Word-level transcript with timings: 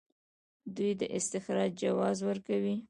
دوی 0.75 0.91
د 1.01 1.03
استخراج 1.17 1.71
جواز 1.81 2.17
ورکوي. 2.29 2.75